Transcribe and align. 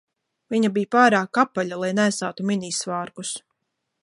Viņa 0.53 0.71
bija 0.77 0.89
pārāk 0.95 1.41
apaļa, 1.43 1.79
lai 1.85 1.93
nēsātu 2.01 2.49
mini 2.51 2.75
svārkus 2.83 3.37